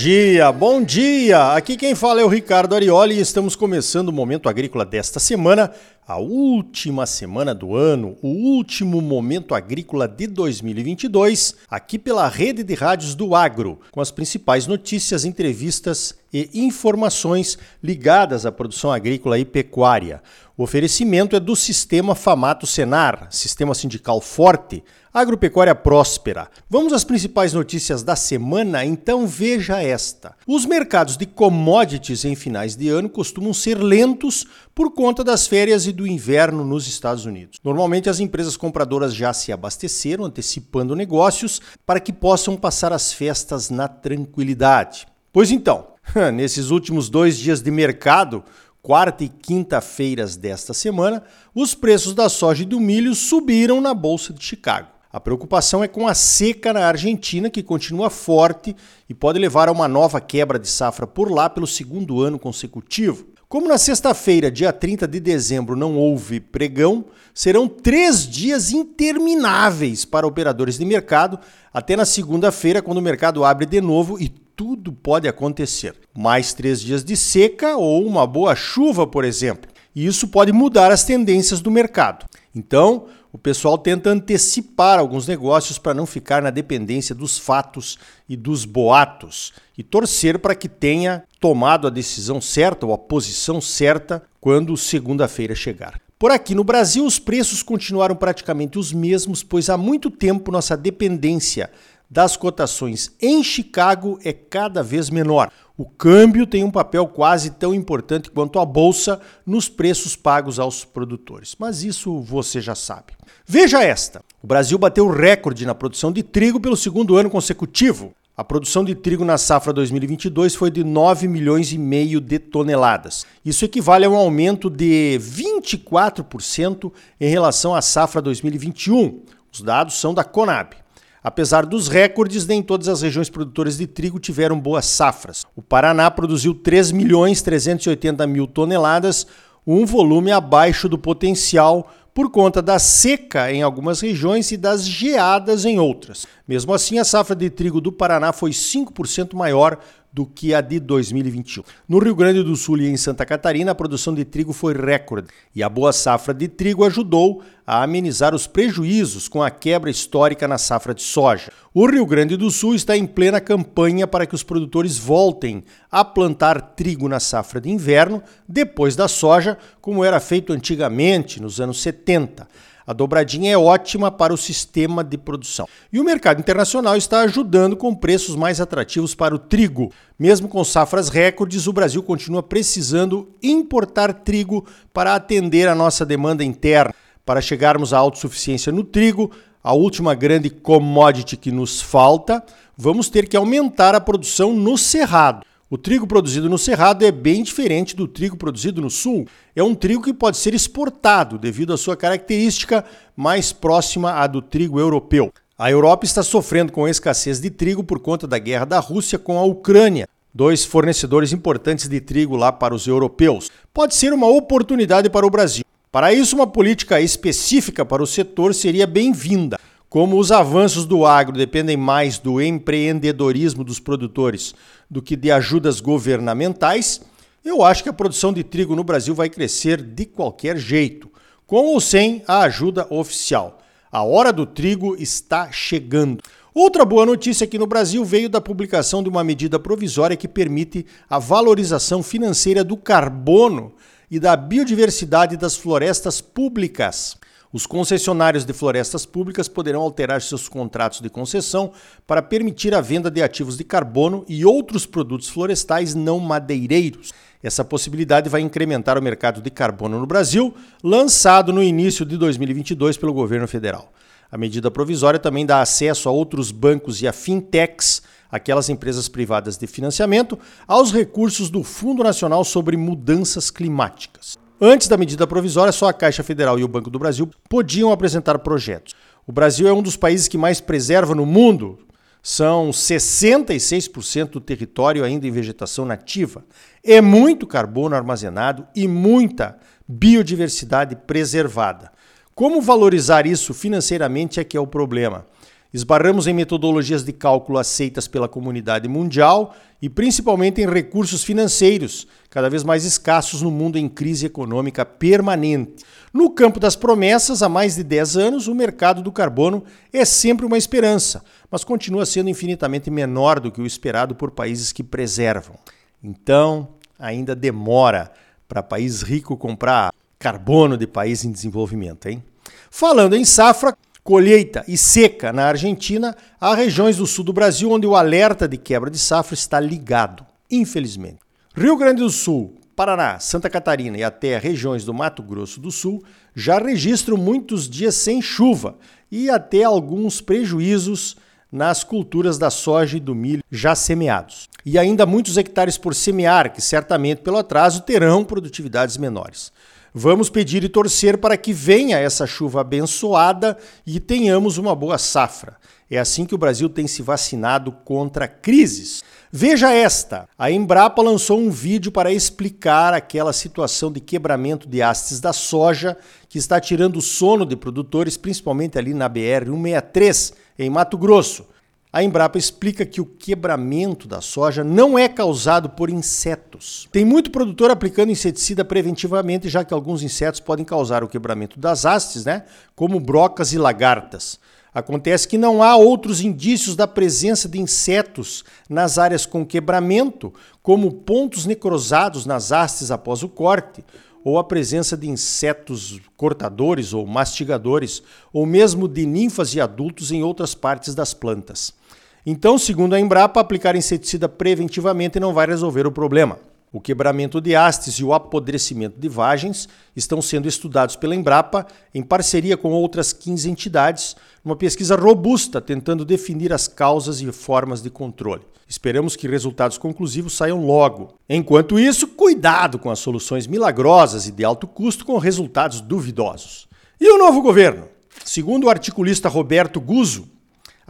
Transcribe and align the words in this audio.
dia, 0.00 0.50
bom 0.50 0.82
dia! 0.82 1.52
Aqui 1.52 1.76
quem 1.76 1.94
fala 1.94 2.22
é 2.22 2.24
o 2.24 2.28
Ricardo 2.28 2.74
Arioli 2.74 3.16
e 3.16 3.20
estamos 3.20 3.54
começando 3.54 4.08
o 4.08 4.12
Momento 4.12 4.48
Agrícola 4.48 4.82
desta 4.82 5.20
semana, 5.20 5.70
a 6.08 6.16
última 6.16 7.04
semana 7.04 7.54
do 7.54 7.76
ano, 7.76 8.16
o 8.22 8.28
último 8.28 9.02
Momento 9.02 9.54
Agrícola 9.54 10.08
de 10.08 10.26
2022, 10.26 11.54
aqui 11.70 11.98
pela 11.98 12.26
rede 12.28 12.62
de 12.62 12.72
rádios 12.72 13.14
do 13.14 13.34
Agro, 13.34 13.78
com 13.92 14.00
as 14.00 14.10
principais 14.10 14.66
notícias, 14.66 15.26
entrevistas 15.26 16.14
e 16.32 16.48
informações 16.54 17.58
ligadas 17.82 18.46
à 18.46 18.50
produção 18.50 18.90
agrícola 18.90 19.38
e 19.38 19.44
pecuária. 19.44 20.22
O 20.56 20.62
oferecimento 20.62 21.36
é 21.36 21.40
do 21.40 21.54
Sistema 21.54 22.14
Famato 22.14 22.66
Senar, 22.66 23.28
sistema 23.30 23.74
sindical 23.74 24.18
forte, 24.22 24.82
agropecuária 25.12 25.74
próspera. 25.74 26.48
Vamos 26.68 26.92
às 26.92 27.04
principais 27.04 27.52
notícias 27.52 28.02
da 28.02 28.14
semana? 28.14 28.84
Então 28.84 29.26
veja 29.26 29.82
esta. 29.82 30.36
Os 30.46 30.64
mercados 30.64 31.16
de 31.16 31.26
commodities 31.26 32.24
em 32.24 32.34
finais 32.34 32.76
de 32.76 32.88
ano 32.88 33.08
costumam 33.08 33.52
ser 33.52 33.78
lentos 33.78 34.46
por 34.74 34.92
conta 34.92 35.24
das 35.24 35.46
férias 35.46 35.86
e 35.86 35.92
do 35.92 36.06
inverno 36.06 36.64
nos 36.64 36.86
Estados 36.86 37.24
Unidos. 37.24 37.58
Normalmente 37.64 38.08
as 38.08 38.20
empresas 38.20 38.56
compradoras 38.56 39.14
já 39.14 39.32
se 39.32 39.52
abasteceram, 39.52 40.24
antecipando 40.24 40.94
negócios 40.94 41.60
para 41.84 42.00
que 42.00 42.12
possam 42.12 42.56
passar 42.56 42.92
as 42.92 43.12
festas 43.12 43.70
na 43.70 43.88
tranquilidade. 43.88 45.06
Pois 45.32 45.50
então, 45.50 45.88
nesses 46.32 46.70
últimos 46.70 47.08
dois 47.08 47.36
dias 47.36 47.60
de 47.60 47.70
mercado, 47.70 48.44
quarta 48.82 49.24
e 49.24 49.28
quinta-feiras 49.28 50.36
desta 50.36 50.72
semana, 50.72 51.22
os 51.54 51.74
preços 51.74 52.14
da 52.14 52.28
soja 52.28 52.62
e 52.62 52.66
do 52.66 52.80
milho 52.80 53.14
subiram 53.14 53.80
na 53.80 53.92
Bolsa 53.92 54.32
de 54.32 54.42
Chicago. 54.42 54.99
A 55.12 55.18
preocupação 55.18 55.82
é 55.82 55.88
com 55.88 56.06
a 56.06 56.14
seca 56.14 56.72
na 56.72 56.86
Argentina, 56.86 57.50
que 57.50 57.64
continua 57.64 58.08
forte 58.08 58.76
e 59.08 59.14
pode 59.14 59.40
levar 59.40 59.68
a 59.68 59.72
uma 59.72 59.88
nova 59.88 60.20
quebra 60.20 60.56
de 60.56 60.68
safra 60.68 61.04
por 61.04 61.32
lá 61.32 61.50
pelo 61.50 61.66
segundo 61.66 62.20
ano 62.20 62.38
consecutivo. 62.38 63.26
Como 63.48 63.66
na 63.66 63.76
sexta-feira, 63.76 64.52
dia 64.52 64.72
30 64.72 65.08
de 65.08 65.18
dezembro, 65.18 65.74
não 65.74 65.96
houve 65.96 66.38
pregão, 66.38 67.06
serão 67.34 67.66
três 67.66 68.24
dias 68.24 68.70
intermináveis 68.70 70.04
para 70.04 70.28
operadores 70.28 70.78
de 70.78 70.84
mercado, 70.84 71.40
até 71.74 71.96
na 71.96 72.04
segunda-feira, 72.04 72.80
quando 72.80 72.98
o 72.98 73.02
mercado 73.02 73.44
abre 73.44 73.66
de 73.66 73.80
novo 73.80 74.16
e 74.20 74.28
tudo 74.28 74.92
pode 74.92 75.26
acontecer. 75.26 75.96
Mais 76.16 76.52
três 76.52 76.80
dias 76.80 77.02
de 77.02 77.16
seca 77.16 77.76
ou 77.76 78.06
uma 78.06 78.24
boa 78.28 78.54
chuva, 78.54 79.04
por 79.08 79.24
exemplo. 79.24 79.68
E 79.92 80.06
isso 80.06 80.28
pode 80.28 80.52
mudar 80.52 80.92
as 80.92 81.02
tendências 81.02 81.60
do 81.60 81.72
mercado. 81.72 82.26
Então, 82.54 83.06
o 83.32 83.38
pessoal 83.38 83.78
tenta 83.78 84.10
antecipar 84.10 84.98
alguns 84.98 85.26
negócios 85.26 85.78
para 85.78 85.94
não 85.94 86.06
ficar 86.06 86.42
na 86.42 86.50
dependência 86.50 87.14
dos 87.14 87.38
fatos 87.38 87.98
e 88.28 88.36
dos 88.36 88.64
boatos 88.64 89.52
e 89.78 89.82
torcer 89.82 90.38
para 90.38 90.54
que 90.54 90.68
tenha 90.68 91.22
tomado 91.38 91.86
a 91.86 91.90
decisão 91.90 92.40
certa 92.40 92.86
ou 92.86 92.92
a 92.92 92.98
posição 92.98 93.60
certa 93.60 94.22
quando 94.40 94.76
segunda-feira 94.76 95.54
chegar. 95.54 96.00
Por 96.18 96.30
aqui 96.30 96.54
no 96.54 96.64
Brasil, 96.64 97.06
os 97.06 97.18
preços 97.18 97.62
continuaram 97.62 98.14
praticamente 98.14 98.78
os 98.78 98.92
mesmos, 98.92 99.42
pois 99.42 99.70
há 99.70 99.76
muito 99.78 100.10
tempo 100.10 100.50
nossa 100.50 100.76
dependência 100.76 101.70
das 102.10 102.36
cotações 102.36 103.12
em 103.22 103.42
Chicago 103.42 104.18
é 104.24 104.32
cada 104.32 104.82
vez 104.82 105.08
menor. 105.08 105.50
O 105.80 105.86
câmbio 105.86 106.46
tem 106.46 106.62
um 106.62 106.70
papel 106.70 107.06
quase 107.06 107.52
tão 107.52 107.72
importante 107.72 108.30
quanto 108.30 108.58
a 108.58 108.66
bolsa 108.66 109.18
nos 109.46 109.66
preços 109.66 110.14
pagos 110.14 110.58
aos 110.58 110.84
produtores, 110.84 111.56
mas 111.58 111.82
isso 111.82 112.20
você 112.20 112.60
já 112.60 112.74
sabe. 112.74 113.14
Veja 113.46 113.82
esta: 113.82 114.22
o 114.42 114.46
Brasil 114.46 114.76
bateu 114.76 115.08
recorde 115.08 115.64
na 115.64 115.74
produção 115.74 116.12
de 116.12 116.22
trigo 116.22 116.60
pelo 116.60 116.76
segundo 116.76 117.16
ano 117.16 117.30
consecutivo. 117.30 118.12
A 118.36 118.44
produção 118.44 118.84
de 118.84 118.94
trigo 118.94 119.24
na 119.24 119.38
safra 119.38 119.72
2022 119.72 120.54
foi 120.54 120.70
de 120.70 120.84
9 120.84 121.26
milhões 121.26 121.72
e 121.72 121.78
meio 121.78 122.20
de 122.20 122.38
toneladas. 122.38 123.24
Isso 123.42 123.64
equivale 123.64 124.04
a 124.04 124.10
um 124.10 124.16
aumento 124.16 124.68
de 124.68 125.18
24% 125.18 126.92
em 127.18 127.30
relação 127.30 127.74
à 127.74 127.80
safra 127.80 128.20
2021. 128.20 129.22
Os 129.50 129.62
dados 129.62 129.98
são 129.98 130.12
da 130.12 130.24
Conab. 130.24 130.76
Apesar 131.22 131.66
dos 131.66 131.86
recordes, 131.86 132.46
nem 132.46 132.62
todas 132.62 132.88
as 132.88 133.02
regiões 133.02 133.28
produtoras 133.28 133.76
de 133.76 133.86
trigo 133.86 134.18
tiveram 134.18 134.58
boas 134.58 134.86
safras. 134.86 135.44
O 135.54 135.60
Paraná 135.60 136.10
produziu 136.10 136.54
3 136.54 136.92
milhões 136.92 137.42
380 137.42 138.26
mil 138.26 138.46
toneladas, 138.46 139.26
um 139.66 139.84
volume 139.84 140.32
abaixo 140.32 140.88
do 140.88 140.98
potencial 140.98 141.90
por 142.14 142.30
conta 142.30 142.60
da 142.60 142.78
seca 142.78 143.52
em 143.52 143.62
algumas 143.62 144.00
regiões 144.00 144.50
e 144.50 144.56
das 144.56 144.86
geadas 144.86 145.64
em 145.64 145.78
outras. 145.78 146.26
Mesmo 146.46 146.74
assim, 146.74 146.98
a 146.98 147.04
safra 147.04 147.36
de 147.36 147.48
trigo 147.48 147.80
do 147.80 147.92
Paraná 147.92 148.32
foi 148.32 148.50
5% 148.50 149.34
maior 149.34 149.78
do 150.12 150.26
que 150.26 150.54
a 150.54 150.60
de 150.60 150.80
2021. 150.80 151.62
No 151.88 151.98
Rio 151.98 152.14
Grande 152.14 152.42
do 152.42 152.56
Sul 152.56 152.78
e 152.78 152.88
em 152.88 152.96
Santa 152.96 153.24
Catarina, 153.24 153.72
a 153.72 153.74
produção 153.74 154.14
de 154.14 154.24
trigo 154.24 154.52
foi 154.52 154.74
recorde 154.74 155.28
e 155.54 155.62
a 155.62 155.68
boa 155.68 155.92
safra 155.92 156.34
de 156.34 156.48
trigo 156.48 156.84
ajudou 156.84 157.42
a 157.66 157.82
amenizar 157.82 158.34
os 158.34 158.46
prejuízos 158.46 159.28
com 159.28 159.42
a 159.42 159.50
quebra 159.50 159.90
histórica 159.90 160.48
na 160.48 160.58
safra 160.58 160.92
de 160.92 161.02
soja. 161.02 161.52
O 161.72 161.86
Rio 161.86 162.04
Grande 162.04 162.36
do 162.36 162.50
Sul 162.50 162.74
está 162.74 162.96
em 162.96 163.06
plena 163.06 163.40
campanha 163.40 164.06
para 164.06 164.26
que 164.26 164.34
os 164.34 164.42
produtores 164.42 164.98
voltem 164.98 165.62
a 165.90 166.04
plantar 166.04 166.60
trigo 166.60 167.08
na 167.08 167.20
safra 167.20 167.60
de 167.60 167.70
inverno, 167.70 168.22
depois 168.48 168.96
da 168.96 169.06
soja, 169.06 169.56
como 169.80 170.04
era 170.04 170.18
feito 170.18 170.52
antigamente, 170.52 171.40
nos 171.40 171.60
anos 171.60 171.80
70. 171.80 172.48
A 172.90 172.92
dobradinha 172.92 173.52
é 173.52 173.56
ótima 173.56 174.10
para 174.10 174.34
o 174.34 174.36
sistema 174.36 175.04
de 175.04 175.16
produção. 175.16 175.68
E 175.92 176.00
o 176.00 176.04
mercado 176.04 176.40
internacional 176.40 176.96
está 176.96 177.20
ajudando 177.20 177.76
com 177.76 177.94
preços 177.94 178.34
mais 178.34 178.60
atrativos 178.60 179.14
para 179.14 179.32
o 179.32 179.38
trigo. 179.38 179.92
Mesmo 180.18 180.48
com 180.48 180.64
safras 180.64 181.08
recordes, 181.08 181.68
o 181.68 181.72
Brasil 181.72 182.02
continua 182.02 182.42
precisando 182.42 183.28
importar 183.40 184.12
trigo 184.12 184.66
para 184.92 185.14
atender 185.14 185.68
a 185.68 185.74
nossa 185.76 186.04
demanda 186.04 186.42
interna. 186.42 186.92
Para 187.24 187.40
chegarmos 187.40 187.94
à 187.94 187.98
autossuficiência 187.98 188.72
no 188.72 188.82
trigo, 188.82 189.30
a 189.62 189.72
última 189.72 190.12
grande 190.12 190.50
commodity 190.50 191.36
que 191.36 191.52
nos 191.52 191.80
falta, 191.80 192.42
vamos 192.76 193.08
ter 193.08 193.28
que 193.28 193.36
aumentar 193.36 193.94
a 193.94 194.00
produção 194.00 194.52
no 194.52 194.76
cerrado. 194.76 195.46
O 195.72 195.78
trigo 195.78 196.04
produzido 196.04 196.50
no 196.50 196.58
Cerrado 196.58 197.04
é 197.04 197.12
bem 197.12 197.44
diferente 197.44 197.94
do 197.94 198.08
trigo 198.08 198.36
produzido 198.36 198.82
no 198.82 198.90
Sul. 198.90 199.28
É 199.54 199.62
um 199.62 199.72
trigo 199.72 200.02
que 200.02 200.12
pode 200.12 200.36
ser 200.36 200.52
exportado 200.52 201.38
devido 201.38 201.72
à 201.72 201.76
sua 201.76 201.96
característica 201.96 202.84
mais 203.14 203.52
próxima 203.52 204.14
à 204.14 204.26
do 204.26 204.42
trigo 204.42 204.80
europeu. 204.80 205.32
A 205.56 205.70
Europa 205.70 206.04
está 206.04 206.24
sofrendo 206.24 206.72
com 206.72 206.86
a 206.86 206.90
escassez 206.90 207.38
de 207.38 207.50
trigo 207.50 207.84
por 207.84 208.00
conta 208.00 208.26
da 208.26 208.36
guerra 208.36 208.64
da 208.64 208.80
Rússia 208.80 209.16
com 209.16 209.38
a 209.38 209.44
Ucrânia, 209.44 210.08
dois 210.34 210.64
fornecedores 210.64 211.32
importantes 211.32 211.86
de 211.86 212.00
trigo 212.00 212.34
lá 212.34 212.50
para 212.50 212.74
os 212.74 212.88
europeus. 212.88 213.48
Pode 213.72 213.94
ser 213.94 214.12
uma 214.12 214.26
oportunidade 214.26 215.08
para 215.08 215.24
o 215.24 215.30
Brasil. 215.30 215.64
Para 215.92 216.12
isso, 216.12 216.34
uma 216.34 216.48
política 216.48 217.00
específica 217.00 217.84
para 217.84 218.02
o 218.02 218.06
setor 218.08 218.54
seria 218.54 218.88
bem-vinda. 218.88 219.56
Como 219.90 220.20
os 220.20 220.30
avanços 220.30 220.86
do 220.86 221.04
agro 221.04 221.36
dependem 221.36 221.76
mais 221.76 222.16
do 222.16 222.40
empreendedorismo 222.40 223.64
dos 223.64 223.80
produtores 223.80 224.54
do 224.88 225.02
que 225.02 225.16
de 225.16 225.32
ajudas 225.32 225.80
governamentais, 225.80 227.00
eu 227.44 227.64
acho 227.64 227.82
que 227.82 227.88
a 227.88 227.92
produção 227.92 228.32
de 228.32 228.44
trigo 228.44 228.76
no 228.76 228.84
Brasil 228.84 229.16
vai 229.16 229.28
crescer 229.28 229.82
de 229.82 230.06
qualquer 230.06 230.56
jeito, 230.56 231.10
com 231.44 231.66
ou 231.66 231.80
sem 231.80 232.22
a 232.28 232.42
ajuda 232.42 232.86
oficial. 232.88 233.58
A 233.90 234.04
hora 234.04 234.32
do 234.32 234.46
trigo 234.46 234.94
está 234.94 235.50
chegando. 235.50 236.22
Outra 236.54 236.84
boa 236.84 237.04
notícia 237.04 237.42
aqui 237.42 237.58
no 237.58 237.66
Brasil 237.66 238.04
veio 238.04 238.28
da 238.28 238.40
publicação 238.40 239.02
de 239.02 239.08
uma 239.08 239.24
medida 239.24 239.58
provisória 239.58 240.16
que 240.16 240.28
permite 240.28 240.86
a 241.08 241.18
valorização 241.18 242.00
financeira 242.00 242.62
do 242.62 242.76
carbono 242.76 243.72
e 244.08 244.20
da 244.20 244.36
biodiversidade 244.36 245.36
das 245.36 245.56
florestas 245.56 246.20
públicas. 246.20 247.18
Os 247.52 247.66
concessionários 247.66 248.44
de 248.44 248.52
florestas 248.52 249.04
públicas 249.04 249.48
poderão 249.48 249.80
alterar 249.80 250.22
seus 250.22 250.48
contratos 250.48 251.00
de 251.00 251.10
concessão 251.10 251.72
para 252.06 252.22
permitir 252.22 252.72
a 252.72 252.80
venda 252.80 253.10
de 253.10 253.20
ativos 253.20 253.56
de 253.56 253.64
carbono 253.64 254.24
e 254.28 254.44
outros 254.44 254.86
produtos 254.86 255.28
florestais 255.28 255.92
não 255.92 256.20
madeireiros. 256.20 257.12
Essa 257.42 257.64
possibilidade 257.64 258.28
vai 258.28 258.40
incrementar 258.40 258.96
o 258.96 259.02
mercado 259.02 259.42
de 259.42 259.50
carbono 259.50 259.98
no 259.98 260.06
Brasil, 260.06 260.54
lançado 260.80 261.52
no 261.52 261.60
início 261.60 262.04
de 262.04 262.16
2022 262.16 262.96
pelo 262.96 263.12
governo 263.12 263.48
federal. 263.48 263.92
A 264.30 264.38
medida 264.38 264.70
provisória 264.70 265.18
também 265.18 265.44
dá 265.44 265.60
acesso 265.60 266.08
a 266.08 266.12
outros 266.12 266.52
bancos 266.52 267.02
e 267.02 267.08
a 267.08 267.12
fintechs, 267.12 268.00
aquelas 268.30 268.68
empresas 268.68 269.08
privadas 269.08 269.58
de 269.58 269.66
financiamento, 269.66 270.38
aos 270.68 270.92
recursos 270.92 271.50
do 271.50 271.64
Fundo 271.64 272.04
Nacional 272.04 272.44
sobre 272.44 272.76
Mudanças 272.76 273.50
Climáticas. 273.50 274.38
Antes 274.62 274.88
da 274.88 274.98
medida 274.98 275.26
provisória, 275.26 275.72
só 275.72 275.88
a 275.88 275.92
Caixa 275.92 276.22
Federal 276.22 276.58
e 276.58 276.64
o 276.64 276.68
Banco 276.68 276.90
do 276.90 276.98
Brasil 276.98 277.26
podiam 277.48 277.90
apresentar 277.90 278.38
projetos. 278.40 278.94
O 279.26 279.32
Brasil 279.32 279.66
é 279.66 279.72
um 279.72 279.80
dos 279.80 279.96
países 279.96 280.28
que 280.28 280.36
mais 280.36 280.60
preserva 280.60 281.14
no 281.14 281.24
mundo. 281.24 281.78
São 282.22 282.68
66% 282.68 284.32
do 284.32 284.40
território 284.40 285.02
ainda 285.02 285.26
em 285.26 285.30
vegetação 285.30 285.86
nativa. 285.86 286.44
É 286.84 287.00
muito 287.00 287.46
carbono 287.46 287.96
armazenado 287.96 288.66
e 288.76 288.86
muita 288.86 289.56
biodiversidade 289.88 290.94
preservada. 290.94 291.90
Como 292.34 292.60
valorizar 292.60 293.26
isso 293.26 293.54
financeiramente 293.54 294.40
é 294.40 294.44
que 294.44 294.58
é 294.58 294.60
o 294.60 294.66
problema. 294.66 295.26
Esbarramos 295.72 296.26
em 296.26 296.32
metodologias 296.32 297.04
de 297.04 297.12
cálculo 297.12 297.58
aceitas 297.58 298.08
pela 298.08 298.28
comunidade 298.28 298.88
mundial 298.88 299.54
e 299.80 299.88
principalmente 299.88 300.60
em 300.60 300.68
recursos 300.68 301.22
financeiros, 301.22 302.08
cada 302.28 302.50
vez 302.50 302.64
mais 302.64 302.84
escassos 302.84 303.40
no 303.40 303.50
mundo 303.50 303.78
em 303.78 303.88
crise 303.88 304.26
econômica 304.26 304.84
permanente. 304.84 305.84
No 306.12 306.30
campo 306.30 306.58
das 306.58 306.74
promessas, 306.74 307.40
há 307.40 307.48
mais 307.48 307.76
de 307.76 307.84
10 307.84 308.16
anos, 308.16 308.48
o 308.48 308.54
mercado 308.54 309.00
do 309.00 309.12
carbono 309.12 309.62
é 309.92 310.04
sempre 310.04 310.44
uma 310.44 310.58
esperança, 310.58 311.24
mas 311.48 311.62
continua 311.62 312.04
sendo 312.04 312.28
infinitamente 312.28 312.90
menor 312.90 313.38
do 313.38 313.52
que 313.52 313.60
o 313.60 313.66
esperado 313.66 314.16
por 314.16 314.32
países 314.32 314.72
que 314.72 314.82
preservam. 314.82 315.54
Então, 316.02 316.68
ainda 316.98 317.36
demora 317.36 318.12
para 318.48 318.62
país 318.62 319.02
rico 319.02 319.36
comprar 319.36 319.92
carbono 320.18 320.76
de 320.76 320.86
país 320.86 321.24
em 321.24 321.30
desenvolvimento, 321.30 322.08
hein? 322.08 322.22
Falando 322.70 323.14
em 323.14 323.24
safra, 323.24 323.76
colheita 324.10 324.64
e 324.66 324.76
seca 324.76 325.32
na 325.32 325.44
Argentina, 325.44 326.16
há 326.40 326.52
regiões 326.52 326.96
do 326.96 327.06
sul 327.06 327.22
do 327.22 327.32
Brasil 327.32 327.70
onde 327.70 327.86
o 327.86 327.94
alerta 327.94 328.48
de 328.48 328.56
quebra 328.56 328.90
de 328.90 328.98
safra 328.98 329.34
está 329.34 329.60
ligado, 329.60 330.26
infelizmente. 330.50 331.20
Rio 331.54 331.76
Grande 331.76 332.02
do 332.02 332.10
Sul, 332.10 332.56
Paraná, 332.74 333.20
Santa 333.20 333.48
Catarina 333.48 333.96
e 333.96 334.02
até 334.02 334.36
regiões 334.36 334.84
do 334.84 334.92
Mato 334.92 335.22
Grosso 335.22 335.60
do 335.60 335.70
Sul 335.70 336.02
já 336.34 336.58
registram 336.58 337.16
muitos 337.16 337.70
dias 337.70 337.94
sem 337.94 338.20
chuva 338.20 338.78
e 339.12 339.30
até 339.30 339.62
alguns 339.62 340.20
prejuízos 340.20 341.16
nas 341.52 341.84
culturas 341.84 342.36
da 342.36 342.50
soja 342.50 342.96
e 342.96 343.00
do 343.00 343.14
milho 343.14 343.44
já 343.48 343.76
semeados. 343.76 344.48
E 344.66 344.76
ainda 344.76 345.06
muitos 345.06 345.36
hectares 345.36 345.78
por 345.78 345.94
semear, 345.94 346.52
que 346.52 346.60
certamente 346.60 347.22
pelo 347.22 347.38
atraso 347.38 347.82
terão 347.82 348.24
produtividades 348.24 348.96
menores. 348.96 349.52
Vamos 349.92 350.30
pedir 350.30 350.62
e 350.62 350.68
torcer 350.68 351.18
para 351.18 351.36
que 351.36 351.52
venha 351.52 351.98
essa 351.98 352.26
chuva 352.26 352.60
abençoada 352.60 353.58
e 353.84 353.98
tenhamos 353.98 354.56
uma 354.56 354.74
boa 354.74 354.98
safra. 354.98 355.56
É 355.90 355.98
assim 355.98 356.24
que 356.24 356.34
o 356.34 356.38
Brasil 356.38 356.68
tem 356.68 356.86
se 356.86 357.02
vacinado 357.02 357.72
contra 357.72 358.28
crises. 358.28 359.02
Veja 359.32 359.72
esta: 359.72 360.28
a 360.38 360.48
Embrapa 360.48 361.02
lançou 361.02 361.40
um 361.40 361.50
vídeo 361.50 361.90
para 361.90 362.12
explicar 362.12 362.94
aquela 362.94 363.32
situação 363.32 363.90
de 363.90 363.98
quebramento 363.98 364.68
de 364.68 364.80
hastes 364.80 365.18
da 365.18 365.32
soja 365.32 365.96
que 366.28 366.38
está 366.38 366.60
tirando 366.60 366.96
o 366.96 367.02
sono 367.02 367.44
de 367.44 367.56
produtores, 367.56 368.16
principalmente 368.16 368.78
ali 368.78 368.94
na 368.94 369.08
BR 369.08 369.46
163, 369.46 370.34
em 370.60 370.70
Mato 370.70 370.96
Grosso. 370.96 371.46
A 371.92 372.04
Embrapa 372.04 372.38
explica 372.38 372.86
que 372.86 373.00
o 373.00 373.04
quebramento 373.04 374.06
da 374.06 374.20
soja 374.20 374.62
não 374.62 374.96
é 374.96 375.08
causado 375.08 375.70
por 375.70 375.90
insetos. 375.90 376.88
Tem 376.92 377.04
muito 377.04 377.32
produtor 377.32 377.68
aplicando 377.68 378.12
inseticida 378.12 378.64
preventivamente, 378.64 379.48
já 379.48 379.64
que 379.64 379.74
alguns 379.74 380.00
insetos 380.00 380.38
podem 380.38 380.64
causar 380.64 381.02
o 381.02 381.08
quebramento 381.08 381.58
das 381.58 381.84
hastes, 381.84 382.24
né? 382.24 382.44
como 382.76 383.00
brocas 383.00 383.52
e 383.52 383.58
lagartas. 383.58 384.38
Acontece 384.72 385.26
que 385.26 385.36
não 385.36 385.64
há 385.64 385.74
outros 385.74 386.20
indícios 386.20 386.76
da 386.76 386.86
presença 386.86 387.48
de 387.48 387.60
insetos 387.60 388.44
nas 388.68 388.96
áreas 388.96 389.26
com 389.26 389.44
quebramento, 389.44 390.32
como 390.62 390.92
pontos 390.92 391.44
necrosados 391.44 392.24
nas 392.24 392.52
hastes 392.52 392.92
após 392.92 393.24
o 393.24 393.28
corte, 393.28 393.84
ou 394.22 394.38
a 394.38 394.44
presença 394.44 394.96
de 394.96 395.08
insetos 395.08 395.98
cortadores 396.16 396.92
ou 396.92 397.04
mastigadores, 397.04 398.00
ou 398.32 398.46
mesmo 398.46 398.86
de 398.86 399.04
ninfas 399.04 399.56
e 399.56 399.60
adultos 399.60 400.12
em 400.12 400.22
outras 400.22 400.54
partes 400.54 400.94
das 400.94 401.12
plantas. 401.12 401.79
Então, 402.24 402.58
segundo 402.58 402.94
a 402.94 403.00
Embrapa, 403.00 403.40
aplicar 403.40 403.74
inseticida 403.74 404.28
preventivamente 404.28 405.18
não 405.18 405.32
vai 405.32 405.46
resolver 405.46 405.86
o 405.86 405.92
problema. 405.92 406.38
O 406.72 406.80
quebramento 406.80 407.40
de 407.40 407.56
hastes 407.56 407.94
e 407.94 408.04
o 408.04 408.14
apodrecimento 408.14 409.00
de 409.00 409.08
vagens 409.08 409.68
estão 409.96 410.22
sendo 410.22 410.46
estudados 410.46 410.94
pela 410.94 411.16
Embrapa 411.16 411.66
em 411.92 412.00
parceria 412.00 412.56
com 412.56 412.70
outras 412.70 413.12
15 413.12 413.50
entidades, 413.50 414.14
numa 414.44 414.54
pesquisa 414.54 414.94
robusta 414.94 415.60
tentando 415.60 416.04
definir 416.04 416.52
as 416.52 416.68
causas 416.68 417.20
e 417.20 417.32
formas 417.32 417.82
de 417.82 417.90
controle. 417.90 418.42
Esperamos 418.68 419.16
que 419.16 419.26
resultados 419.26 419.78
conclusivos 419.78 420.36
saiam 420.36 420.64
logo. 420.64 421.14
Enquanto 421.28 421.76
isso, 421.76 422.06
cuidado 422.06 422.78
com 422.78 422.88
as 422.88 423.00
soluções 423.00 423.48
milagrosas 423.48 424.28
e 424.28 424.30
de 424.30 424.44
alto 424.44 424.68
custo 424.68 425.04
com 425.04 425.18
resultados 425.18 425.80
duvidosos. 425.80 426.68
E 427.00 427.10
o 427.10 427.18
novo 427.18 427.42
governo? 427.42 427.88
Segundo 428.24 428.64
o 428.64 428.70
articulista 428.70 429.28
Roberto 429.28 429.80
Guzzo, 429.80 430.28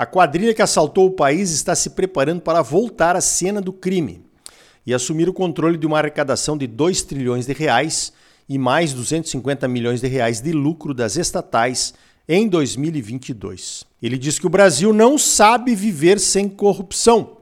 a 0.00 0.06
quadrilha 0.06 0.54
que 0.54 0.62
assaltou 0.62 1.08
o 1.08 1.10
país 1.10 1.50
está 1.50 1.74
se 1.74 1.90
preparando 1.90 2.40
para 2.40 2.62
voltar 2.62 3.16
à 3.16 3.20
cena 3.20 3.60
do 3.60 3.70
crime 3.70 4.24
e 4.86 4.94
assumir 4.94 5.28
o 5.28 5.32
controle 5.34 5.76
de 5.76 5.86
uma 5.86 5.98
arrecadação 5.98 6.56
de 6.56 6.66
2 6.66 7.02
trilhões 7.02 7.44
de 7.44 7.52
reais 7.52 8.10
e 8.48 8.56
mais 8.56 8.94
250 8.94 9.68
milhões 9.68 10.00
de 10.00 10.08
reais 10.08 10.40
de 10.40 10.52
lucro 10.52 10.94
das 10.94 11.16
estatais 11.16 11.92
em 12.26 12.48
2022. 12.48 13.84
Ele 14.02 14.16
diz 14.16 14.38
que 14.38 14.46
o 14.46 14.48
Brasil 14.48 14.90
não 14.94 15.18
sabe 15.18 15.74
viver 15.74 16.18
sem 16.18 16.48
corrupção, 16.48 17.36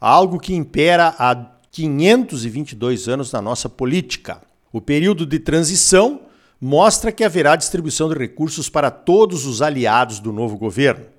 algo 0.00 0.40
que 0.40 0.54
impera 0.54 1.14
há 1.18 1.34
522 1.70 3.06
anos 3.06 3.30
na 3.32 3.42
nossa 3.42 3.68
política. 3.68 4.40
O 4.72 4.80
período 4.80 5.26
de 5.26 5.38
transição 5.38 6.22
mostra 6.58 7.12
que 7.12 7.22
haverá 7.22 7.54
distribuição 7.54 8.08
de 8.08 8.18
recursos 8.18 8.70
para 8.70 8.90
todos 8.90 9.44
os 9.44 9.60
aliados 9.60 10.20
do 10.20 10.32
novo 10.32 10.56
governo. 10.56 11.17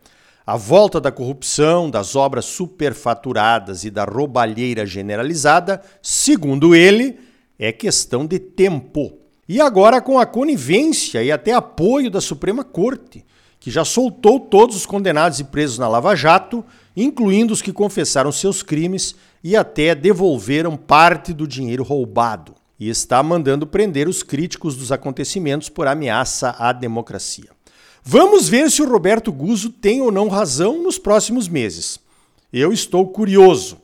A 0.50 0.58
volta 0.58 1.00
da 1.00 1.12
corrupção, 1.12 1.92
das 1.92 2.16
obras 2.16 2.44
superfaturadas 2.46 3.84
e 3.84 3.92
da 3.92 4.04
roubalheira 4.04 4.84
generalizada, 4.84 5.80
segundo 6.02 6.74
ele, 6.74 7.20
é 7.60 7.72
questão 7.72 8.26
de 8.26 8.40
tempo. 8.40 9.20
E 9.48 9.62
agora 9.62 10.02
com 10.02 10.18
a 10.18 10.26
conivência 10.26 11.22
e 11.22 11.32
até 11.32 11.54
apoio 11.54 12.10
da 12.10 12.20
Suprema 12.20 12.64
Corte, 12.64 13.24
que 13.60 13.70
já 13.70 13.86
soltou 13.86 14.40
todos 14.40 14.76
os 14.76 14.88
condenados 14.88 15.40
e 15.40 15.44
presos 15.44 15.78
na 15.78 15.88
Lava 15.88 16.16
Jato, 16.16 16.66
incluindo 16.98 17.54
os 17.54 17.62
que 17.62 17.72
confessaram 17.72 18.32
seus 18.32 18.64
crimes 18.64 19.14
e 19.44 19.56
até 19.56 19.94
devolveram 19.94 20.76
parte 20.76 21.32
do 21.32 21.48
dinheiro 21.48 21.84
roubado. 21.84 22.56
E 22.80 22.90
está 22.90 23.22
mandando 23.22 23.68
prender 23.68 24.08
os 24.08 24.24
críticos 24.24 24.76
dos 24.76 24.92
acontecimentos 24.92 25.70
por 25.70 25.86
ameaça 25.86 26.56
à 26.58 26.74
democracia. 26.74 27.59
Vamos 28.04 28.48
ver 28.48 28.72
se 28.72 28.82
o 28.82 28.90
Roberto 28.90 29.32
Guzzo 29.32 29.70
tem 29.70 30.02
ou 30.02 30.12
não 30.12 30.28
razão 30.28 30.82
nos 30.82 30.98
próximos 30.98 31.48
meses. 31.48 32.00
Eu 32.52 32.72
estou 32.72 33.08
curioso. 33.08 33.78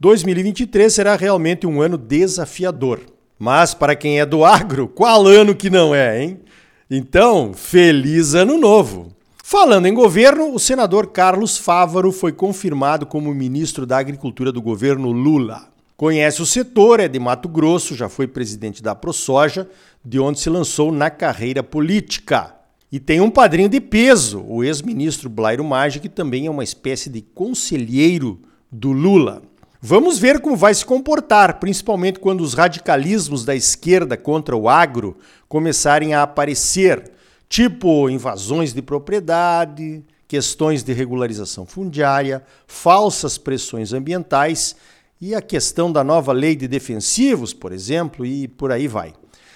2023 0.00 0.92
será 0.92 1.16
realmente 1.16 1.66
um 1.66 1.80
ano 1.80 1.96
desafiador. 1.96 3.00
Mas 3.38 3.74
para 3.74 3.96
quem 3.96 4.20
é 4.20 4.26
do 4.26 4.44
agro, 4.44 4.86
qual 4.88 5.26
ano 5.26 5.54
que 5.54 5.70
não 5.70 5.94
é, 5.94 6.22
hein? 6.22 6.40
Então, 6.90 7.52
feliz 7.54 8.34
ano 8.34 8.58
novo! 8.58 9.12
Falando 9.42 9.86
em 9.86 9.94
governo, 9.94 10.54
o 10.54 10.58
senador 10.58 11.08
Carlos 11.08 11.58
Fávaro 11.58 12.12
foi 12.12 12.32
confirmado 12.32 13.04
como 13.04 13.34
ministro 13.34 13.84
da 13.84 13.98
Agricultura 13.98 14.52
do 14.52 14.62
governo 14.62 15.10
Lula. 15.10 15.68
Conhece 15.96 16.40
o 16.40 16.46
setor, 16.46 17.00
é 17.00 17.08
de 17.08 17.18
Mato 17.18 17.48
Grosso, 17.48 17.94
já 17.94 18.08
foi 18.08 18.26
presidente 18.26 18.82
da 18.82 18.94
ProSoja, 18.94 19.68
de 20.04 20.18
onde 20.18 20.40
se 20.40 20.48
lançou 20.48 20.90
na 20.90 21.10
carreira 21.10 21.62
política. 21.62 22.61
E 22.92 23.00
tem 23.00 23.22
um 23.22 23.30
padrinho 23.30 23.70
de 23.70 23.80
peso, 23.80 24.44
o 24.46 24.62
ex-ministro 24.62 25.30
Blairo 25.30 25.64
Maggi, 25.64 25.98
que 25.98 26.10
também 26.10 26.46
é 26.46 26.50
uma 26.50 26.62
espécie 26.62 27.08
de 27.08 27.22
conselheiro 27.22 28.38
do 28.70 28.92
Lula. 28.92 29.40
Vamos 29.80 30.18
ver 30.18 30.40
como 30.40 30.54
vai 30.54 30.74
se 30.74 30.84
comportar, 30.84 31.58
principalmente 31.58 32.20
quando 32.20 32.42
os 32.42 32.52
radicalismos 32.52 33.46
da 33.46 33.54
esquerda 33.54 34.14
contra 34.14 34.54
o 34.54 34.68
agro 34.68 35.16
começarem 35.48 36.12
a 36.12 36.22
aparecer, 36.22 37.10
tipo 37.48 38.10
invasões 38.10 38.74
de 38.74 38.82
propriedade, 38.82 40.04
questões 40.28 40.82
de 40.82 40.92
regularização 40.92 41.64
fundiária, 41.64 42.44
falsas 42.66 43.38
pressões 43.38 43.94
ambientais 43.94 44.76
e 45.18 45.34
a 45.34 45.40
questão 45.40 45.90
da 45.90 46.04
nova 46.04 46.32
lei 46.32 46.54
de 46.54 46.68
defensivos, 46.68 47.54
por 47.54 47.72
exemplo, 47.72 48.26
e 48.26 48.46
por 48.46 48.70
aí 48.70 48.86
vai. 48.86 49.14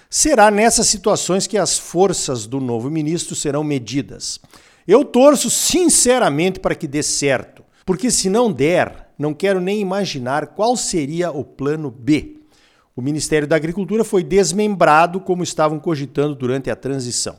Será 0.08 0.50
nessas 0.50 0.86
situações 0.86 1.46
que 1.46 1.58
as 1.58 1.78
forças 1.78 2.46
do 2.46 2.60
novo 2.60 2.90
ministro 2.90 3.34
serão 3.34 3.64
medidas. 3.64 4.38
Eu 4.86 5.04
torço 5.04 5.50
sinceramente 5.50 6.60
para 6.60 6.74
que 6.74 6.86
dê 6.86 7.02
certo, 7.02 7.64
porque 7.84 8.10
se 8.10 8.30
não 8.30 8.52
der, 8.52 9.08
não 9.18 9.34
quero 9.34 9.60
nem 9.60 9.80
imaginar 9.80 10.48
qual 10.48 10.76
seria 10.76 11.30
o 11.30 11.44
plano 11.44 11.90
B. 11.90 12.36
O 12.94 13.02
Ministério 13.02 13.48
da 13.48 13.56
Agricultura 13.56 14.04
foi 14.04 14.22
desmembrado 14.22 15.20
como 15.20 15.42
estavam 15.42 15.78
cogitando 15.78 16.34
durante 16.34 16.70
a 16.70 16.76
transição. 16.76 17.36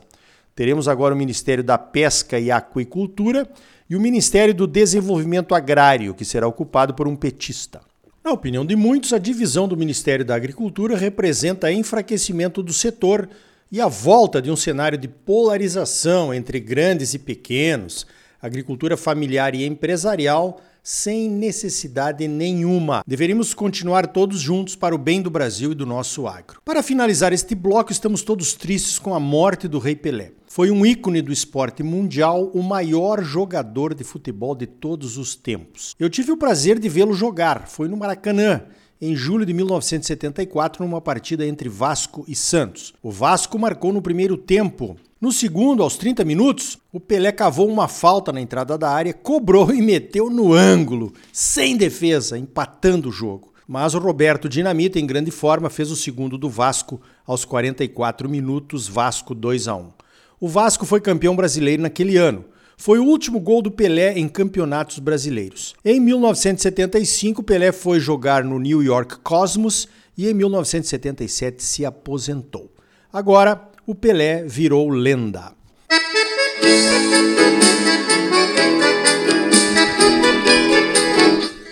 Teremos 0.54 0.88
agora 0.88 1.14
o 1.14 1.18
Ministério 1.18 1.64
da 1.64 1.78
Pesca 1.78 2.38
e 2.38 2.50
Aquicultura 2.50 3.48
e 3.88 3.96
o 3.96 4.00
Ministério 4.00 4.54
do 4.54 4.66
Desenvolvimento 4.66 5.54
Agrário, 5.54 6.14
que 6.14 6.24
será 6.24 6.46
ocupado 6.46 6.94
por 6.94 7.08
um 7.08 7.16
petista. 7.16 7.80
Na 8.28 8.34
opinião 8.34 8.62
de 8.62 8.76
muitos, 8.76 9.14
a 9.14 9.18
divisão 9.18 9.66
do 9.66 9.74
Ministério 9.74 10.22
da 10.22 10.34
Agricultura 10.34 10.98
representa 10.98 11.72
enfraquecimento 11.72 12.62
do 12.62 12.74
setor 12.74 13.26
e 13.72 13.80
a 13.80 13.88
volta 13.88 14.42
de 14.42 14.50
um 14.50 14.54
cenário 14.54 14.98
de 14.98 15.08
polarização 15.08 16.34
entre 16.34 16.60
grandes 16.60 17.14
e 17.14 17.18
pequenos, 17.18 18.06
agricultura 18.38 18.98
familiar 18.98 19.54
e 19.54 19.64
empresarial, 19.64 20.60
sem 20.82 21.26
necessidade 21.30 22.28
nenhuma. 22.28 23.02
Deveríamos 23.06 23.54
continuar 23.54 24.06
todos 24.08 24.38
juntos 24.38 24.76
para 24.76 24.94
o 24.94 24.98
bem 24.98 25.22
do 25.22 25.30
Brasil 25.30 25.72
e 25.72 25.74
do 25.74 25.86
nosso 25.86 26.26
agro. 26.26 26.60
Para 26.66 26.82
finalizar 26.82 27.32
este 27.32 27.54
bloco, 27.54 27.92
estamos 27.92 28.20
todos 28.20 28.52
tristes 28.52 28.98
com 28.98 29.14
a 29.14 29.18
morte 29.18 29.66
do 29.66 29.78
Rei 29.78 29.96
Pelé. 29.96 30.32
Foi 30.48 30.70
um 30.70 30.84
ícone 30.84 31.20
do 31.20 31.30
esporte 31.30 31.82
mundial, 31.82 32.50
o 32.54 32.62
maior 32.62 33.22
jogador 33.22 33.94
de 33.94 34.02
futebol 34.02 34.54
de 34.54 34.66
todos 34.66 35.18
os 35.18 35.36
tempos. 35.36 35.94
Eu 35.98 36.08
tive 36.08 36.32
o 36.32 36.36
prazer 36.36 36.78
de 36.78 36.88
vê-lo 36.88 37.12
jogar, 37.12 37.68
foi 37.68 37.86
no 37.86 37.96
Maracanã, 37.96 38.62
em 39.00 39.14
julho 39.14 39.44
de 39.44 39.52
1974, 39.52 40.82
numa 40.82 41.00
partida 41.00 41.46
entre 41.46 41.68
Vasco 41.68 42.24
e 42.26 42.34
Santos. 42.34 42.94
O 43.02 43.10
Vasco 43.10 43.58
marcou 43.58 43.92
no 43.92 44.02
primeiro 44.02 44.36
tempo. 44.36 44.96
No 45.20 45.32
segundo, 45.32 45.82
aos 45.82 45.96
30 45.96 46.24
minutos, 46.24 46.78
o 46.92 46.98
Pelé 46.98 47.30
cavou 47.30 47.68
uma 47.68 47.86
falta 47.86 48.32
na 48.32 48.40
entrada 48.40 48.78
da 48.78 48.90
área, 48.90 49.12
cobrou 49.12 49.70
e 49.74 49.82
meteu 49.82 50.30
no 50.30 50.54
ângulo, 50.54 51.12
sem 51.32 51.76
defesa, 51.76 52.38
empatando 52.38 53.10
o 53.10 53.12
jogo. 53.12 53.52
Mas 53.66 53.94
o 53.94 53.98
Roberto 53.98 54.48
Dinamita, 54.48 54.98
em 54.98 55.06
grande 55.06 55.30
forma, 55.30 55.68
fez 55.68 55.90
o 55.90 55.96
segundo 55.96 56.38
do 56.38 56.48
Vasco 56.48 57.00
aos 57.26 57.44
44 57.44 58.28
minutos, 58.28 58.88
Vasco 58.88 59.34
2 59.34 59.68
a 59.68 59.76
1. 59.76 59.97
O 60.40 60.46
Vasco 60.46 60.86
foi 60.86 61.00
campeão 61.00 61.34
brasileiro 61.34 61.82
naquele 61.82 62.16
ano. 62.16 62.44
Foi 62.76 63.00
o 63.00 63.04
último 63.04 63.40
gol 63.40 63.60
do 63.60 63.72
Pelé 63.72 64.16
em 64.16 64.28
campeonatos 64.28 65.00
brasileiros. 65.00 65.74
Em 65.84 65.98
1975, 65.98 67.42
Pelé 67.42 67.72
foi 67.72 67.98
jogar 67.98 68.44
no 68.44 68.60
New 68.60 68.80
York 68.80 69.16
Cosmos 69.18 69.88
e 70.16 70.28
em 70.28 70.34
1977 70.34 71.60
se 71.60 71.84
aposentou. 71.84 72.70
Agora, 73.12 73.60
o 73.84 73.96
Pelé 73.96 74.44
virou 74.44 74.88
lenda. 74.88 75.52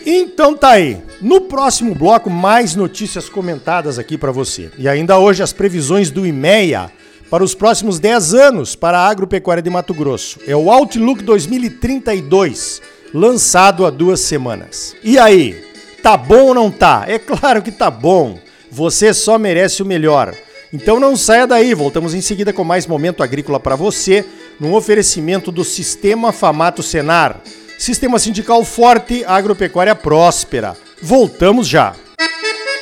Então 0.04 0.56
tá 0.56 0.70
aí. 0.70 1.00
No 1.22 1.42
próximo 1.42 1.94
bloco, 1.94 2.28
mais 2.28 2.74
notícias 2.74 3.28
comentadas 3.28 3.96
aqui 3.96 4.18
para 4.18 4.32
você. 4.32 4.72
E 4.76 4.88
ainda 4.88 5.20
hoje 5.20 5.40
as 5.40 5.52
previsões 5.52 6.10
do 6.10 6.26
IMEA 6.26 6.90
para 7.30 7.44
os 7.44 7.54
próximos 7.54 7.98
10 7.98 8.34
anos 8.34 8.74
para 8.74 8.98
a 8.98 9.08
agropecuária 9.08 9.62
de 9.62 9.70
Mato 9.70 9.94
Grosso. 9.94 10.38
É 10.46 10.54
o 10.54 10.70
Outlook 10.70 11.22
2032, 11.22 12.82
lançado 13.12 13.84
há 13.84 13.90
duas 13.90 14.20
semanas. 14.20 14.94
E 15.02 15.18
aí, 15.18 15.62
tá 16.02 16.16
bom 16.16 16.46
ou 16.46 16.54
não 16.54 16.70
tá? 16.70 17.04
É 17.06 17.18
claro 17.18 17.62
que 17.62 17.72
tá 17.72 17.90
bom. 17.90 18.38
Você 18.70 19.12
só 19.14 19.38
merece 19.38 19.82
o 19.82 19.86
melhor. 19.86 20.34
Então 20.72 21.00
não 21.00 21.16
saia 21.16 21.46
daí, 21.46 21.74
voltamos 21.74 22.14
em 22.14 22.20
seguida 22.20 22.52
com 22.52 22.64
mais 22.64 22.86
momento 22.86 23.22
agrícola 23.22 23.58
para 23.58 23.76
você, 23.76 24.24
num 24.60 24.74
oferecimento 24.74 25.52
do 25.52 25.64
Sistema 25.64 26.32
Famato 26.32 26.82
Senar. 26.82 27.40
Sistema 27.78 28.18
sindical 28.18 28.64
forte, 28.64 29.24
agropecuária 29.24 29.94
próspera. 29.94 30.76
Voltamos 31.00 31.68
já. 31.68 31.94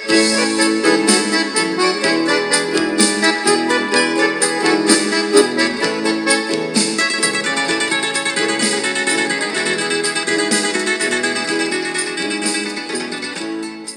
Música 0.08 0.53